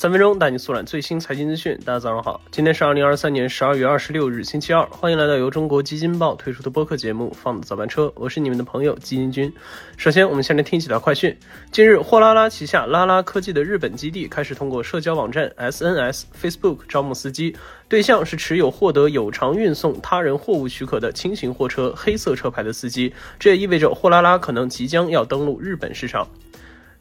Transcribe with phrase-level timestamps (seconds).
[0.00, 1.76] 三分钟带你速览最新财经资讯。
[1.84, 4.86] 大家早上好，今天是二零二三年十二月二十六日，星期二。
[4.86, 9.52] 欢迎来到由中国基金报推出的播客节目《放早班车》，我是你们的朋友基金君。
[9.96, 11.36] 首先，我们先来听几条快讯。
[11.72, 17.56] 近日，货拉拉旗下拉拉科技的日本基地开始通过社交网站 SNS、Facebook 招募司机，
[17.88, 23.12] 对象是持有获得有偿运送他人货物许可的轻型货车黑色车牌的司机。
[23.40, 26.24] 这也意味着货拉拉可能即将要登陆日本市场。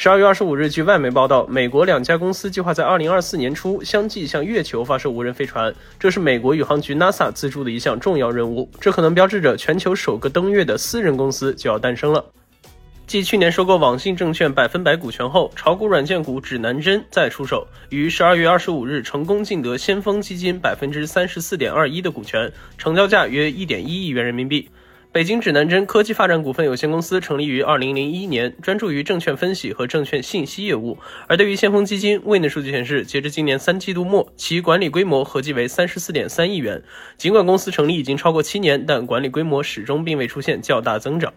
[0.00, 8.70] 十二月二十五日，据外媒报道，美国两家公司计划在二零二四年初相继向月球发射无人飞船，这是美国宇航局 NASA 资助的一项重要任务。
[8.80, 12.24] 这可能标志着全球首个登月的私人公司就要诞生了。
[13.08, 24.70] 继去年收购网信证券百分百股权后，炒股软件股指南针再出手，于十二月二十五日成功竞得先锋基金百分之三十四点二一的股权，成交价约一点一亿元人民币。
[25.10, 30.98] 北京指南针科技发展股份有限公司成立于二零零一年，专注于证券分析和证券信息业务。
[31.26, 36.82] 而对于先锋基金，未内数据显示，截至今年三季度末，其管理规模合计为三十四点三亿元。
[37.16, 41.32] 尽管公司成立已经超过七年，但管理规模始终并未出现较大增长。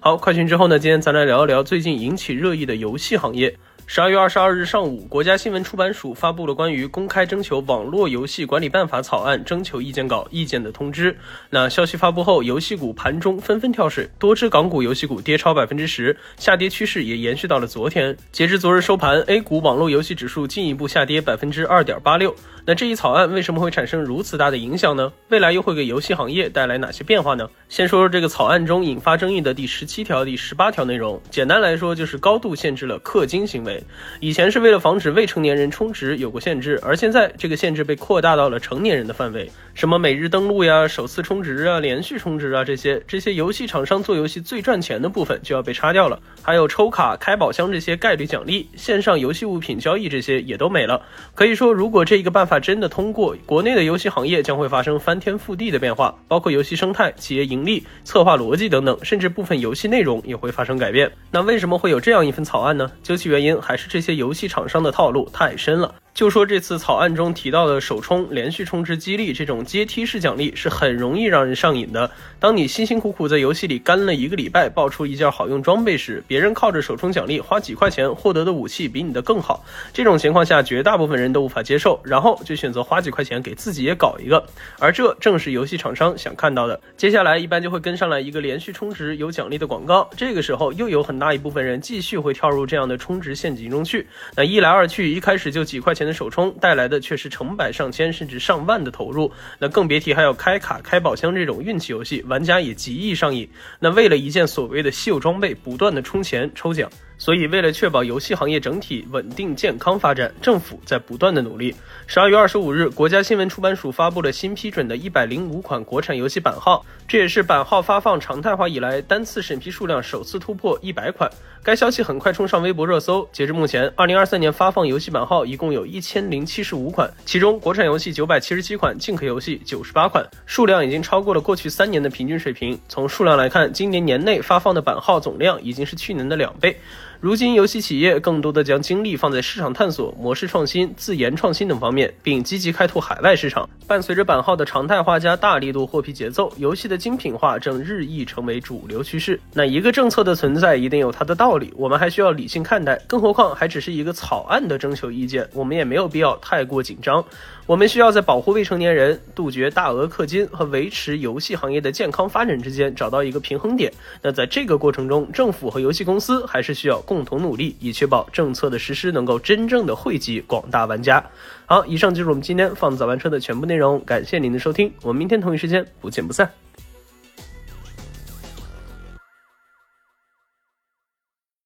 [0.00, 0.80] 好，快讯之后呢？
[0.80, 3.56] 今天咱来聊一聊最近引起热议的游戏行业。
[3.86, 11.14] 十二月二十二日上午，国家新闻出版署发布了关于公开征求网络游戏管理办法草案征求意见稿意见的通知。
[11.50, 18.16] 那消息发布后，游戏股盘中纷纷跳水，多只港股游戏股跌超百分之十，下跌趋势也延续到了昨天。
[18.30, 22.34] 截至昨日收盘，A 股网络游戏指数进一步下跌百分之二点八六。
[22.64, 25.12] 那这一草案为什么会产生如此大的影响呢？
[25.28, 27.46] 未来又会给游戏行业带来哪些变化呢？
[27.68, 31.20] 先说说这个草案中引发争议的第十七条、第十八条内容。
[31.28, 33.71] 简单来说，就是高度限制了氪金行为。
[34.20, 39.50] 以前是为了防止未成年人充值有过限制，而现在这个限制被扩大到了成年人的范围。
[39.74, 46.20] 什么每日登录呀、首次充值啊、连续充值啊，这些这些游戏厂商做游戏最赚钱的部分就要被擦掉了。
[46.42, 51.02] 还有抽卡、开宝箱这些概率奖励、线上游戏物品交易这些也都没了。
[51.34, 61.10] 可以说，如果这一个办，法真的通过，国内的游戏行业将会发生翻天覆地的变化，包括游戏生态、企业盈利、策划逻辑等等，甚至部分游戏内容也会发生改变。
[61.30, 62.90] 那为什么会有这样一份草案呢？
[63.02, 65.94] 究其原因，还是这些游戏厂商的套路太深了。
[66.14, 72.10] 就说这次草案中提到的首充、连续充值激励这种阶梯式奖励是很容易让人上瘾的。
[72.38, 79.64] 当你辛辛苦苦在游戏里干了一个礼拜，爆出一件好用装备时，别人靠着首充奖励花几块钱获得的武器比你的更好，
[79.94, 84.44] 这种情况下绝大部分人都无法接受，然后就选择花几块钱给自己也搞一个。
[84.78, 86.78] 而这正是游戏厂商想看到的。
[86.94, 94.06] 接下来一般就会跟上来一个连续充值有奖励的广告，这个时候又有很大一部分人继续会跳入这样的充值陷阱中去。
[94.36, 96.12] 那一来二去，一开始就几块钱钱。
[96.12, 103.48] 的首充带来的却是成百上千甚至上万的投入，那更别提还有开卡、开宝箱这种运气游戏，玩家也极易上瘾。
[103.78, 106.90] 那为了一件所谓的稀有装备，不断的充钱抽奖。
[107.22, 111.72] 所以，为了确保游戏行业整体稳定健康发展，政府在不断的努力。
[112.08, 121.30] 十二月二十五日，国家新闻出版署发布了新批准的一百零五款国产游戏版号，这也是版号发放常态化以来单次审批数量首次突破一百款。
[121.62, 123.24] 该消息很快冲上微博热搜。
[123.30, 132.76] 截至目前，二零二三年发放游戏版号一共有一千零七十五款，其中国产游戏九百七十七款，进口游戏九十八款，数量已经超过了过去三年的平均水平。
[132.88, 136.76] 从数量来看，今年年内发放的版号总量已经是去年的两倍。
[137.22, 143.70] 如今，游戏企业更多的将精力放在市场探索、模式创新、自研创新等方面，并积极开拓海外市场。
[143.86, 149.38] 伴随着版号的常态化加大力度获批节奏，游戏的精品化正日益成为主流趋势。
[149.52, 153.00] 那一个政策的存在，一定有它的道理，我们还需要理性看待。
[153.06, 157.24] 更何况还只是一个草案的征求意见，我们也没有必要太过紧张。
[157.66, 163.92] 我们需要在保护未成年人、杜绝大额氪金和维持游戏行业的健康发展之间找到一个平衡点。
[164.20, 171.22] 那在这个过程中，政府和游戏公司还是需要共同努力，以确保政策的实施能够真正的惠及广大玩家。
[171.66, 176.50] 好，以上就是我们今天放早班车的全部内容，感谢您的收听，我们明天同一时间不见不散。